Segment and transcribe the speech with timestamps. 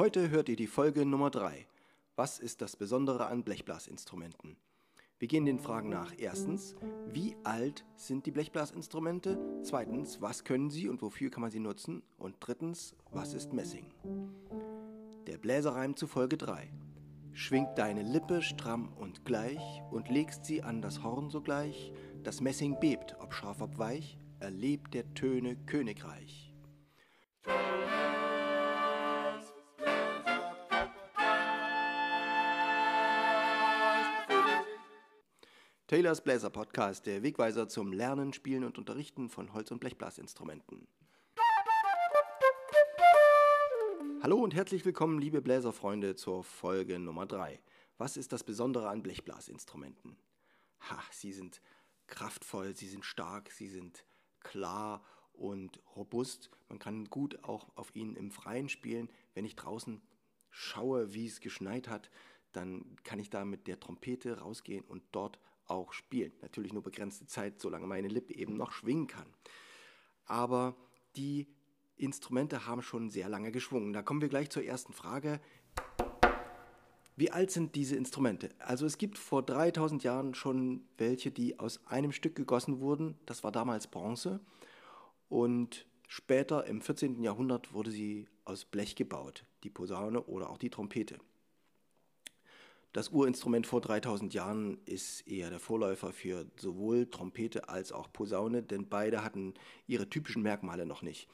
[0.00, 1.66] Heute hört ihr die Folge Nummer 3.
[2.16, 4.56] Was ist das Besondere an Blechblasinstrumenten?
[5.18, 6.14] Wir gehen den Fragen nach.
[6.16, 6.74] Erstens,
[7.06, 9.38] wie alt sind die Blechblasinstrumente?
[9.62, 12.02] Zweitens, was können sie und wofür kann man sie nutzen?
[12.16, 13.92] Und drittens, was ist Messing?
[15.26, 16.72] Der Bläserreim zu Folge 3.
[17.34, 22.80] Schwingt deine Lippe stramm und gleich und legst sie an das Horn sogleich, das Messing
[22.80, 26.49] bebt, ob scharf, ob weich, erlebt der Töne Königreich.
[35.90, 40.86] Taylors Bläser Podcast, der Wegweiser zum Lernen, Spielen und Unterrichten von Holz- und Blechblasinstrumenten.
[44.22, 47.58] Hallo und herzlich willkommen, liebe Bläserfreunde, zur Folge Nummer 3.
[47.98, 50.16] Was ist das Besondere an Blechblasinstrumenten?
[50.88, 51.60] Ha, sie sind
[52.06, 54.04] kraftvoll, sie sind stark, sie sind
[54.38, 56.50] klar und robust.
[56.68, 59.10] Man kann gut auch auf ihnen im Freien spielen.
[59.34, 60.00] Wenn ich draußen
[60.50, 62.12] schaue, wie es geschneit hat,
[62.52, 65.40] dann kann ich da mit der Trompete rausgehen und dort
[65.70, 66.32] auch spielen.
[66.42, 69.26] Natürlich nur begrenzte Zeit, solange meine Lippe eben noch schwingen kann.
[70.26, 70.76] Aber
[71.16, 71.46] die
[71.96, 73.92] Instrumente haben schon sehr lange geschwungen.
[73.92, 75.40] Da kommen wir gleich zur ersten Frage.
[77.16, 78.48] Wie alt sind diese Instrumente?
[78.58, 83.18] Also es gibt vor 3000 Jahren schon welche, die aus einem Stück gegossen wurden.
[83.26, 84.40] Das war damals Bronze.
[85.28, 87.22] Und später im 14.
[87.22, 91.18] Jahrhundert wurde sie aus Blech gebaut, die Posaune oder auch die Trompete.
[92.92, 98.64] Das Urinstrument vor 3000 Jahren ist eher der Vorläufer für sowohl Trompete als auch Posaune,
[98.64, 99.54] denn beide hatten
[99.86, 101.28] ihre typischen Merkmale noch nicht.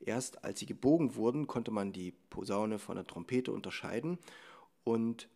[0.00, 4.18] Erst als sie gebogen wurden, konnte man die Posaune von der Trompete unterscheiden
[4.84, 5.28] und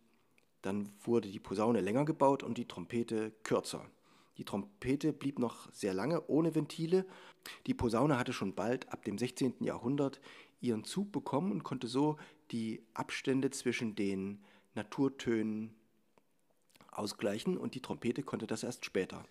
[0.63, 3.85] dann wurde die Posaune länger gebaut und die Trompete kürzer.
[4.39, 7.05] Die Trompete blieb noch sehr lange ohne Ventile.
[7.67, 9.63] Die Posaune hatte schon bald ab dem 16.
[9.63, 10.19] Jahrhundert
[10.59, 12.17] ihren Zug bekommen und konnte so
[12.51, 14.43] die Abstände zwischen den
[14.77, 15.75] Naturtönen
[16.91, 19.25] ausgleichen und die Trompete konnte das erst später.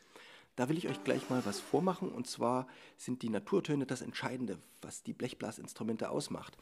[0.57, 4.59] Da will ich euch gleich mal was vormachen und zwar sind die Naturtöne das Entscheidende,
[4.83, 6.57] was die Blechblasinstrumente ausmacht.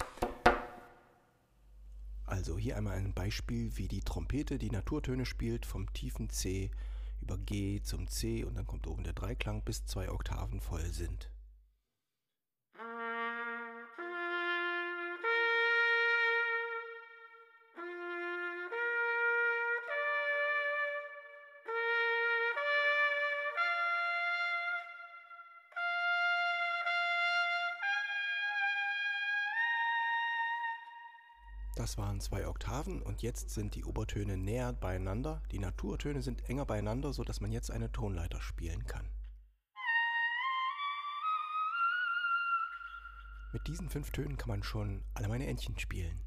[2.27, 6.71] Also hier einmal ein Beispiel, wie die Trompete die Naturtöne spielt, vom tiefen C
[7.21, 11.31] über G zum C und dann kommt oben der Dreiklang bis zwei Oktaven voll sind.
[31.77, 35.43] Das waren zwei Oktaven und jetzt sind die Obertöne näher beieinander.
[35.51, 39.09] Die Naturtöne sind enger beieinander, sodass man jetzt eine Tonleiter spielen kann.
[43.53, 46.21] Mit diesen fünf Tönen kann man schon alle meine Entchen spielen.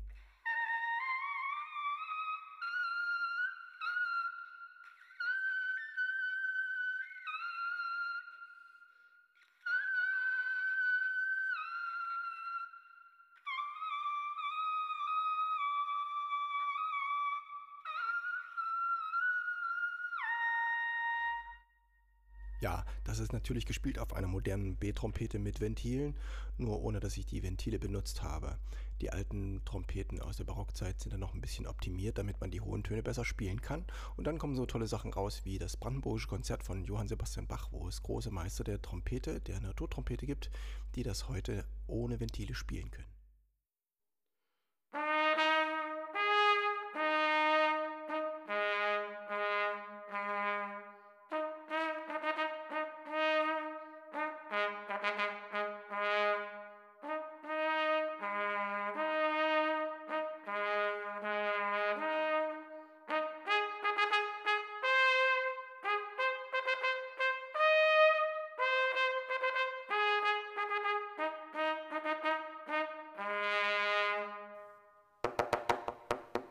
[22.59, 26.15] Ja, das ist natürlich gespielt auf einer modernen B-Trompete mit Ventilen,
[26.57, 28.57] nur ohne dass ich die Ventile benutzt habe.
[28.99, 32.61] Die alten Trompeten aus der Barockzeit sind dann noch ein bisschen optimiert, damit man die
[32.61, 33.85] hohen Töne besser spielen kann.
[34.15, 37.69] Und dann kommen so tolle Sachen raus wie das Brandenburgische Konzert von Johann Sebastian Bach,
[37.71, 40.49] wo es große Meister der Trompete, der Naturtrompete gibt,
[40.95, 43.16] die das heute ohne Ventile spielen können.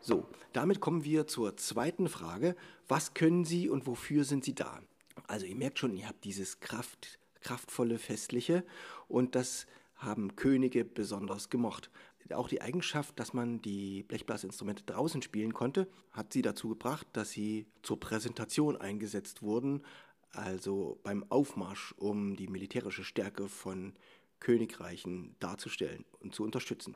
[0.06, 2.54] So, damit kommen wir zur zweiten Frage.
[2.86, 4.80] Was können Sie und wofür sind Sie da?
[5.26, 8.62] Also ihr merkt schon, ihr habt dieses Kraft, kraftvolle, festliche
[9.08, 9.66] und das
[9.96, 11.90] haben Könige besonders gemocht.
[12.32, 17.32] Auch die Eigenschaft, dass man die Blechblasinstrumente draußen spielen konnte, hat sie dazu gebracht, dass
[17.32, 19.82] sie zur Präsentation eingesetzt wurden,
[20.30, 23.96] also beim Aufmarsch, um die militärische Stärke von
[24.38, 26.94] Königreichen darzustellen und zu unterstützen.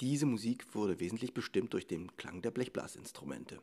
[0.00, 3.60] Diese Musik wurde wesentlich bestimmt durch den Klang der Blechblasinstrumente.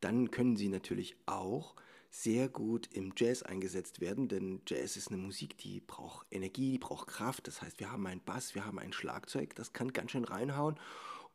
[0.00, 1.76] Dann können Sie natürlich auch
[2.10, 6.78] sehr gut im Jazz eingesetzt werden, denn Jazz ist eine Musik, die braucht Energie, die
[6.78, 7.46] braucht Kraft.
[7.46, 10.78] Das heißt, wir haben einen Bass, wir haben ein Schlagzeug, das kann ganz schön reinhauen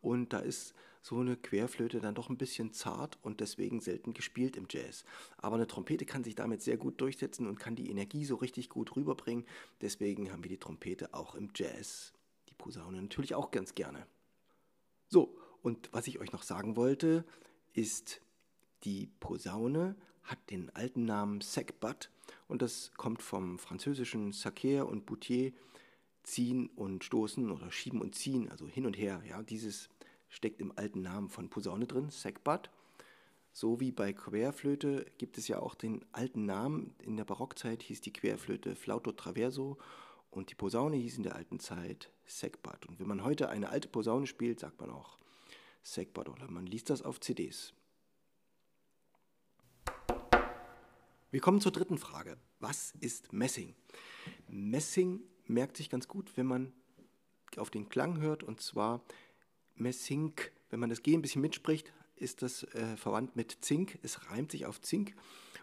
[0.02, 4.58] und da ist so eine Querflöte dann doch ein bisschen zart und deswegen selten gespielt
[4.58, 5.06] im Jazz.
[5.38, 8.68] Aber eine Trompete kann sich damit sehr gut durchsetzen und kann die Energie so richtig
[8.68, 9.46] gut rüberbringen.
[9.80, 12.14] Deswegen haben wir die Trompete auch im Jazz.
[12.58, 14.08] Die Posaune natürlich auch ganz gerne.
[15.08, 17.24] So, und was ich euch noch sagen wollte,
[17.74, 18.22] ist,
[18.84, 22.10] die Posaune hat den alten Namen Sackbut
[22.48, 25.54] und das kommt vom französischen Sacer und Boutier,
[26.24, 29.24] ziehen und stoßen oder schieben und ziehen, also hin und her.
[29.28, 29.90] Ja, dieses
[30.28, 32.70] steckt im alten Namen von Posaune drin, Sackbut.
[33.54, 36.96] So wie bei Querflöte gibt es ja auch den alten Namen.
[37.02, 39.78] In der Barockzeit hieß die Querflöte Flauto Traverso
[40.30, 42.86] und die Posaune hieß in der alten Zeit Sackbut.
[42.88, 45.18] Und wenn man heute eine alte Posaune spielt, sagt man auch
[45.82, 47.74] Sackbut oder man liest das auf CDs.
[51.32, 52.38] Wir kommen zur dritten Frage.
[52.60, 53.76] Was ist Messing?
[54.48, 56.74] Messing merkt sich ganz gut, wenn man
[57.58, 59.04] auf den Klang hört, und zwar
[59.76, 60.34] Messing.
[60.70, 64.00] Wenn man das G ein bisschen mitspricht, ist das äh, verwandt mit Zink.
[64.04, 65.16] Es reimt sich auf Zink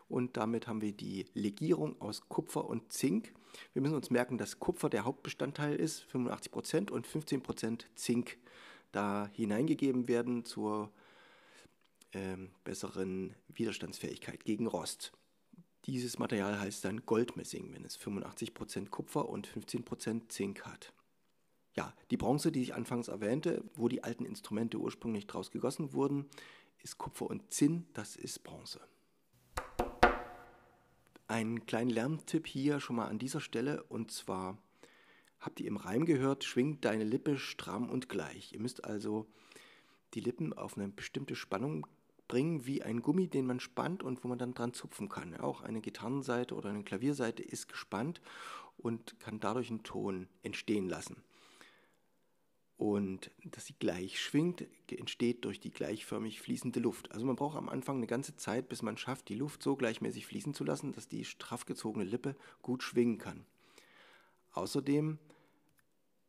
[0.09, 3.35] und damit haben wir die Legierung aus Kupfer und Zink.
[3.73, 8.39] Wir müssen uns merken, dass Kupfer der Hauptbestandteil ist, 85 Prozent und 15 Prozent Zink
[8.93, 10.93] da hineingegeben werden zur
[12.13, 15.13] ähm, besseren Widerstandsfähigkeit gegen Rost.
[15.87, 20.93] Dieses Material heißt dann Goldmessing, wenn es 85% Kupfer und 15% Zink hat.
[21.77, 26.31] Ja, die Bronze, die ich anfangs erwähnte, wo die alten Instrumente ursprünglich draus gegossen wurden,
[26.83, 28.81] ist Kupfer und Zinn, das ist Bronze.
[31.35, 34.57] Ein kleinen Lerntipp hier schon mal an dieser Stelle und zwar
[35.41, 38.53] habt ihr im Reim gehört, schwingt deine Lippe stramm und gleich.
[38.53, 39.27] Ihr müsst also
[40.15, 41.89] die Lippen auf eine bestimmte Spannung
[42.29, 45.37] bringen wie ein Gummi, den man spannt und wo man dann dran zupfen kann.
[45.41, 48.21] Auch eine Gitarrenseite oder eine Klavierseite ist gespannt
[48.77, 51.17] und kann dadurch einen Ton entstehen lassen.
[52.77, 57.13] Und dass sie gleich schwingt, entsteht durch die gleichförmig fließende Luft.
[57.13, 60.27] Also man braucht am Anfang eine ganze Zeit, bis man schafft, die Luft so gleichmäßig
[60.27, 63.47] fließen zu lassen, dass die straff gezogene Lippe gut schwingen kann.
[64.53, 65.19] Außerdem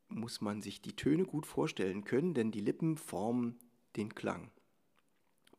[0.09, 3.57] muss man sich die Töne gut vorstellen können, denn die Lippen formen
[3.95, 4.51] den Klang.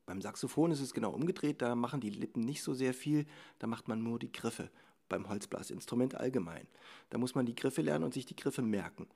[0.07, 3.27] Beim Saxophon ist es genau umgedreht, da machen die Lippen nicht so sehr viel,
[3.59, 4.71] da macht man nur die Griffe.
[5.09, 6.67] Beim Holzblasinstrument allgemein.
[7.11, 9.07] Da muss man die Griffe lernen und sich die Griffe merken.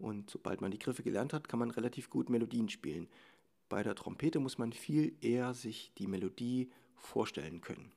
[0.00, 3.08] Und sobald man die Griffe gelernt hat, kann man relativ gut Melodien spielen.
[3.68, 7.92] Bei der Trompete muss man viel eher sich die Melodie vorstellen können.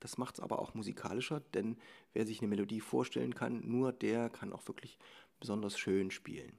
[0.00, 1.76] Das macht es aber auch musikalischer, denn
[2.12, 4.98] wer sich eine Melodie vorstellen kann, nur der kann auch wirklich
[5.40, 6.58] besonders schön spielen.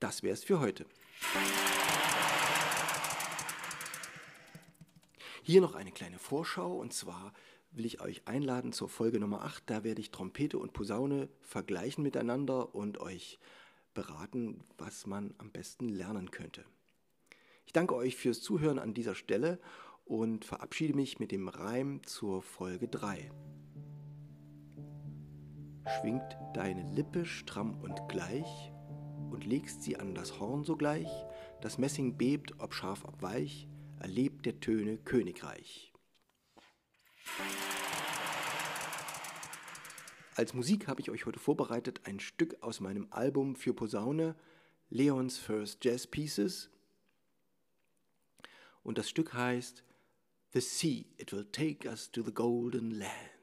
[0.00, 0.84] Das wäre es für heute.
[5.42, 7.32] Hier noch eine kleine Vorschau und zwar
[7.76, 9.64] will ich euch einladen zur Folge Nummer 8.
[9.66, 13.38] Da werde ich Trompete und Posaune vergleichen miteinander und euch
[13.92, 16.64] beraten, was man am besten lernen könnte.
[17.66, 19.60] Ich danke euch fürs Zuhören an dieser Stelle
[20.06, 23.30] und verabschiede mich mit dem Reim zur Folge 3.
[26.00, 28.72] Schwingt deine Lippe stramm und gleich
[29.30, 31.10] und legst sie an das Horn sogleich,
[31.60, 33.68] das Messing bebt, ob scharf, ob weich,
[34.00, 35.92] erlebt der Töne Königreich.
[40.36, 44.36] Als Musik habe ich euch heute vorbereitet ein Stück aus meinem Album für Posaune
[44.90, 46.68] Leon's First Jazz Pieces.
[48.82, 49.82] Und das Stück heißt
[50.52, 53.35] The Sea, It Will Take Us to the Golden Land.